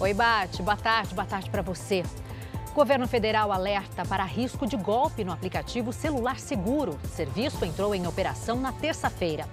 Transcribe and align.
Oi, 0.00 0.14
Bate. 0.14 0.62
Boa 0.62 0.78
tarde, 0.78 1.14
boa 1.14 1.26
tarde 1.26 1.50
para 1.50 1.60
você. 1.60 2.02
Governo 2.74 3.06
federal 3.06 3.52
alerta 3.52 4.02
para 4.02 4.24
risco 4.24 4.66
de 4.66 4.74
golpe 4.74 5.22
no 5.24 5.30
aplicativo 5.30 5.92
Celular 5.92 6.40
Seguro. 6.40 6.98
O 7.04 7.06
serviço 7.06 7.62
entrou 7.66 7.94
em 7.94 8.06
operação 8.06 8.58
na 8.58 8.72
terça-feira. 8.72 9.46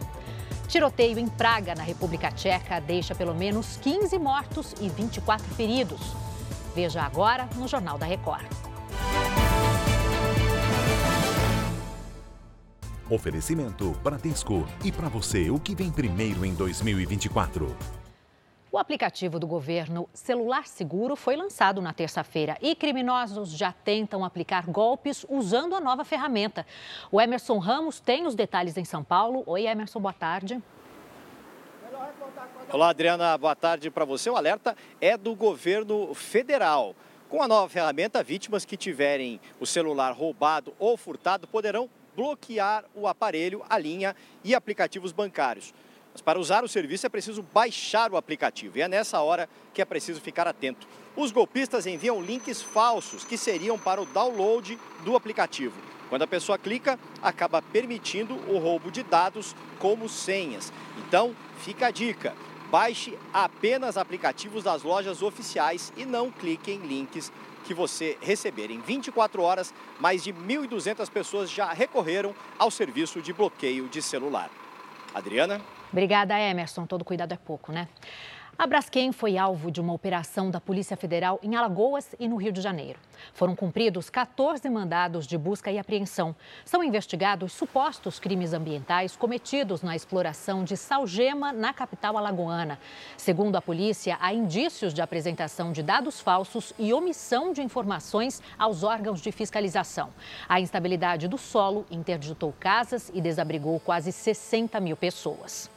Tiroteio 0.70 1.20
em 1.20 1.28
Praga, 1.28 1.76
na 1.76 1.84
República 1.84 2.32
Tcheca, 2.32 2.80
deixa 2.80 3.14
pelo 3.14 3.36
menos 3.36 3.76
15 3.82 4.18
mortos 4.18 4.74
e 4.80 4.88
24 4.88 5.46
feridos. 5.54 6.00
Veja 6.74 7.02
agora 7.02 7.50
no 7.56 7.68
Jornal 7.68 7.98
da 7.98 8.06
Record. 8.06 8.46
Oferecimento 13.10 13.92
Bradesco. 14.02 14.66
E 14.82 14.94
para 14.94 15.10
você, 15.10 15.50
o 15.50 15.60
que 15.60 15.76
vem 15.76 15.92
primeiro 15.92 16.46
em 16.46 16.54
2024? 16.54 17.76
O 18.70 18.78
aplicativo 18.78 19.40
do 19.40 19.48
governo 19.48 20.10
Celular 20.14 20.68
Seguro 20.68 21.16
foi 21.16 21.38
lançado 21.38 21.82
na 21.82 21.94
terça-feira 21.94 22.58
e 22.62 22.76
criminosos 22.76 23.52
já 23.52 23.72
tentam 23.72 24.26
aplicar 24.26 24.66
golpes 24.66 25.26
usando 25.30 25.74
a 25.74 25.80
nova 25.80 26.04
ferramenta. 26.04 26.66
O 27.10 27.22
Emerson 27.22 27.60
Ramos 27.60 28.02
tem 28.02 28.28
os 28.28 28.36
detalhes 28.36 28.76
em 28.76 28.84
São 28.84 29.06
Paulo. 29.06 29.42
Oi, 29.46 29.66
Emerson, 29.66 30.02
boa 30.02 30.12
tarde. 30.12 30.62
Olá, 32.70 32.90
Adriana, 32.90 33.38
boa 33.38 33.56
tarde 33.56 33.90
para 33.90 34.04
você. 34.04 34.30
O 34.30 34.36
alerta 34.36 34.76
é 35.00 35.16
do 35.16 35.34
governo 35.34 36.14
federal. 36.14 36.94
Com 37.30 37.42
a 37.42 37.48
nova 37.48 37.70
ferramenta, 37.70 38.22
vítimas 38.22 38.66
que 38.66 38.76
tiverem 38.76 39.40
o 39.62 39.66
celular 39.66 40.12
roubado 40.12 40.74
ou 40.78 40.98
furtado 40.98 41.48
poderão 41.48 41.90
bloquear 42.18 42.84
o 42.94 43.08
aparelho, 43.08 43.64
a 43.70 43.78
linha 43.78 44.14
e 44.44 44.54
aplicativos 44.54 45.14
bancários. 45.14 45.74
Mas 46.18 46.22
para 46.24 46.40
usar 46.40 46.64
o 46.64 46.68
serviço 46.68 47.06
é 47.06 47.10
preciso 47.10 47.44
baixar 47.44 48.12
o 48.12 48.18
aplicativo 48.18 48.76
e 48.76 48.82
é 48.82 48.88
nessa 48.88 49.22
hora 49.22 49.48
que 49.72 49.84
é 49.84 49.86
preciso 49.86 50.20
ficar 50.20 50.48
atento. 50.48 50.88
Os 51.16 51.32
golpistas 51.32 51.86
enviam 51.86 52.20
links 52.20 52.60
falsos 52.60 53.24
que 53.24 53.38
seriam 53.38 53.78
para 53.78 54.02
o 54.02 54.06
download 54.08 54.80
do 55.06 55.16
aplicativo. 55.16 55.76
Quando 56.10 56.24
a 56.24 56.28
pessoa 56.28 56.58
clica, 56.58 56.98
acaba 57.22 57.62
permitindo 57.62 58.34
o 58.52 58.58
roubo 58.58 58.90
de 58.90 59.04
dados 59.04 59.56
como 59.78 60.10
senhas. 60.10 60.74
Então, 61.08 61.36
fica 61.60 61.86
a 61.86 61.92
dica: 61.92 62.34
baixe 62.72 63.16
apenas 63.32 63.96
aplicativos 63.96 64.64
das 64.64 64.82
lojas 64.82 65.22
oficiais 65.22 65.94
e 65.96 66.04
não 66.04 66.32
clique 66.32 66.72
em 66.72 66.80
links 66.80 67.32
que 67.64 67.76
você 67.76 68.18
receber. 68.22 68.72
Em 68.72 68.82
24 68.82 69.40
horas, 69.44 69.72
mais 70.00 70.24
de 70.24 70.34
1.200 70.34 71.12
pessoas 71.12 71.52
já 71.52 71.72
recorreram 71.72 72.34
ao 72.58 72.72
serviço 72.72 73.22
de 73.22 73.32
bloqueio 73.32 73.88
de 73.88 74.02
celular. 74.02 74.50
Adriana? 75.14 75.62
Obrigada, 75.92 76.40
Emerson. 76.40 76.86
Todo 76.86 77.06
cuidado 77.06 77.34
é 77.34 77.38
pouco, 77.38 77.72
né? 77.72 77.88
A 78.60 78.66
Braskem 78.66 79.12
foi 79.12 79.38
alvo 79.38 79.70
de 79.70 79.80
uma 79.80 79.94
operação 79.94 80.50
da 80.50 80.60
Polícia 80.60 80.98
Federal 80.98 81.40
em 81.44 81.56
Alagoas 81.56 82.16
e 82.20 82.28
no 82.28 82.38
Rio 82.38 82.52
de 82.52 82.60
Janeiro. 82.60 82.98
Foram 83.32 83.56
cumpridos 83.56 84.10
14 84.10 84.68
mandados 84.68 85.28
de 85.28 85.38
busca 85.38 85.72
e 85.72 85.78
apreensão. 85.78 86.36
São 86.66 86.84
investigados 86.84 87.54
supostos 87.54 88.20
crimes 88.20 88.54
ambientais 88.54 89.16
cometidos 89.16 89.84
na 89.84 89.96
exploração 89.96 90.64
de 90.64 90.76
salgema 90.76 91.54
na 91.54 91.72
capital 91.72 92.18
alagoana. 92.18 92.80
Segundo 93.16 93.58
a 93.58 93.62
polícia, 93.62 94.18
há 94.20 94.34
indícios 94.34 94.92
de 94.92 95.04
apresentação 95.04 95.72
de 95.72 95.84
dados 95.84 96.20
falsos 96.20 96.74
e 96.80 96.92
omissão 96.92 97.54
de 97.54 97.62
informações 97.62 98.42
aos 98.58 98.82
órgãos 98.82 99.22
de 99.22 99.32
fiscalização. 99.32 100.10
A 100.50 100.60
instabilidade 100.60 101.28
do 101.28 101.38
solo 101.38 101.86
interditou 101.92 102.52
casas 102.60 103.12
e 103.14 103.22
desabrigou 103.22 103.80
quase 103.80 104.12
60 104.12 104.80
mil 104.80 104.98
pessoas. 104.98 105.77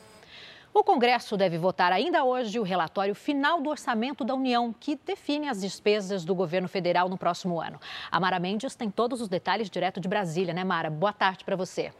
O 0.73 0.85
Congresso 0.85 1.37
deve 1.37 1.59
votar 1.59 1.93
ainda 1.93 2.23
hoje 2.25 2.61
o 2.61 2.63
relatório 2.63 3.13
final 3.13 3.61
do 3.61 3.69
orçamento 3.69 4.25
da 4.25 4.37
União, 4.37 4.73
que 4.73 4.95
define 4.95 5.49
as 5.49 5.61
despesas 5.61 6.25
do 6.25 6.33
governo 6.33 6.69
federal 6.69 7.09
no 7.09 7.19
próximo 7.19 7.61
ano. 7.61 7.81
A 8.09 8.21
Mara 8.21 8.39
Mendes 8.39 8.77
tem 8.77 8.89
todos 8.89 9.21
os 9.21 9.29
detalhes 9.29 9.69
direto 9.69 9.99
de 9.99 10.07
Brasília, 10.07 10.55
né, 10.55 10.63
Mara? 10.63 10.89
Boa 10.89 11.13
tarde 11.13 11.45
para 11.45 11.57
você. 11.57 11.93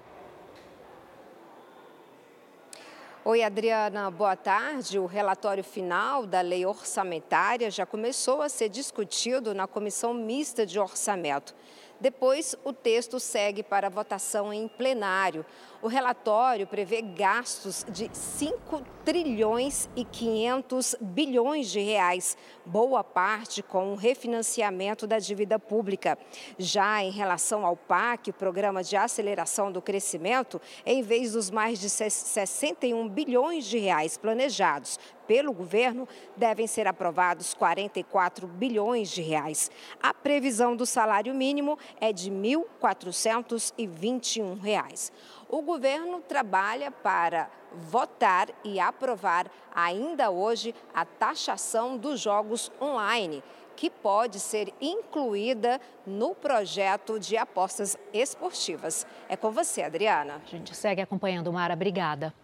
Oi, 3.25 3.43
Adriana, 3.43 4.09
boa 4.09 4.37
tarde. 4.37 5.01
O 5.01 5.05
relatório 5.05 5.65
final 5.65 6.25
da 6.25 6.41
lei 6.41 6.65
orçamentária 6.65 7.71
já 7.73 7.85
começou 7.85 8.41
a 8.41 8.49
ser 8.49 8.69
discutido 8.69 9.53
na 9.53 9.67
Comissão 9.67 10.15
Mista 10.15 10.65
de 10.65 10.79
Orçamento. 10.79 11.55
Depois, 12.01 12.57
o 12.65 12.73
texto 12.73 13.21
segue 13.21 13.63
para 13.63 13.91
votação 13.91 14.53
em 14.53 14.67
plenário. 14.67 15.45
O 15.83 15.89
relatório 15.89 16.67
prevê 16.67 17.03
gastos 17.03 17.85
de 17.89 18.11
5 18.13 18.83
trilhões 19.05 19.89
e 19.95 20.05
500 20.05 20.97
bilhões 21.01 21.71
de 21.71 21.81
reais, 21.81 22.37
boa 22.65 23.05
parte 23.05 23.63
com 23.63 23.93
o 23.93 23.97
refinanciamento 23.97 25.07
da 25.07 25.19
dívida 25.19 25.59
pública. 25.59 26.19
Já 26.59 27.03
em 27.03 27.11
relação 27.11 27.67
ao 27.67 27.77
PAC, 27.77 28.31
o 28.31 28.35
Programa 28.35 28.83
de 28.83 28.97
Aceleração 28.97 29.71
do 29.71 29.83
Crescimento, 29.83 30.61
em 30.87 31.03
vez 31.03 31.33
dos 31.33 31.51
mais 31.51 31.79
de 31.79 31.89
61 31.91 33.09
bilhões 33.09 33.65
de 33.65 33.79
reais 33.79 34.17
planejados 34.17 34.99
pelo 35.31 35.53
governo, 35.53 36.09
devem 36.37 36.67
ser 36.67 36.89
aprovados 36.89 37.55
44 37.55 38.49
bilhões 38.49 39.09
de 39.11 39.23
reais. 39.23 39.71
A 40.03 40.13
previsão 40.13 40.75
do 40.75 40.85
salário 40.85 41.33
mínimo 41.33 41.79
é 42.01 42.13
de 42.13 42.33
1.421 42.33 44.61
reais. 44.61 45.13
O 45.49 45.63
governo 45.63 46.21
trabalha 46.21 46.91
para 46.91 47.49
votar 47.73 48.49
e 48.65 48.81
aprovar 48.81 49.49
ainda 49.73 50.31
hoje 50.31 50.75
a 50.93 51.05
taxação 51.05 51.97
dos 51.97 52.19
jogos 52.19 52.73
online, 52.83 53.41
que 53.77 53.89
pode 53.89 54.41
ser 54.41 54.75
incluída 54.81 55.81
no 56.05 56.35
projeto 56.35 57.21
de 57.21 57.37
apostas 57.37 57.97
esportivas. 58.13 59.07
É 59.29 59.37
com 59.37 59.53
você, 59.53 59.83
Adriana. 59.83 60.43
A 60.45 60.51
gente 60.51 60.75
segue 60.75 61.01
acompanhando, 61.01 61.53
Mara. 61.53 61.75
Obrigada. 61.75 62.35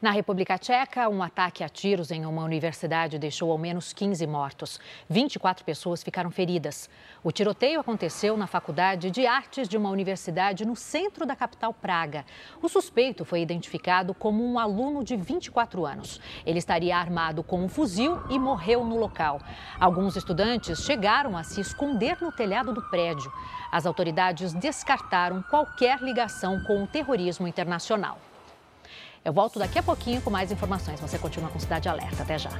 Na 0.00 0.12
República 0.12 0.56
Tcheca, 0.56 1.08
um 1.08 1.24
ataque 1.24 1.64
a 1.64 1.68
tiros 1.68 2.12
em 2.12 2.24
uma 2.24 2.44
universidade 2.44 3.18
deixou 3.18 3.50
ao 3.50 3.58
menos 3.58 3.92
15 3.92 4.24
mortos. 4.28 4.78
24 5.10 5.64
pessoas 5.64 6.04
ficaram 6.04 6.30
feridas. 6.30 6.88
O 7.20 7.32
tiroteio 7.32 7.80
aconteceu 7.80 8.36
na 8.36 8.46
Faculdade 8.46 9.10
de 9.10 9.26
Artes 9.26 9.68
de 9.68 9.76
uma 9.76 9.90
universidade 9.90 10.64
no 10.64 10.76
centro 10.76 11.26
da 11.26 11.34
capital 11.34 11.74
Praga. 11.74 12.24
O 12.62 12.68
suspeito 12.68 13.24
foi 13.24 13.40
identificado 13.40 14.14
como 14.14 14.46
um 14.46 14.56
aluno 14.56 15.02
de 15.02 15.16
24 15.16 15.84
anos. 15.84 16.20
Ele 16.46 16.60
estaria 16.60 16.96
armado 16.96 17.42
com 17.42 17.60
um 17.64 17.68
fuzil 17.68 18.20
e 18.30 18.38
morreu 18.38 18.84
no 18.84 18.96
local. 18.96 19.40
Alguns 19.80 20.14
estudantes 20.14 20.78
chegaram 20.84 21.36
a 21.36 21.42
se 21.42 21.60
esconder 21.60 22.22
no 22.22 22.30
telhado 22.30 22.72
do 22.72 22.88
prédio. 22.88 23.32
As 23.72 23.84
autoridades 23.84 24.52
descartaram 24.52 25.42
qualquer 25.42 26.00
ligação 26.00 26.62
com 26.62 26.84
o 26.84 26.86
terrorismo 26.86 27.48
internacional. 27.48 28.16
Eu 29.24 29.32
volto 29.32 29.58
daqui 29.58 29.78
a 29.78 29.82
pouquinho 29.82 30.20
com 30.22 30.30
mais 30.30 30.50
informações. 30.52 31.00
Você 31.00 31.18
continua 31.18 31.50
com 31.50 31.58
Cidade 31.58 31.88
Alerta. 31.88 32.22
Até 32.22 32.38
já. 32.38 32.50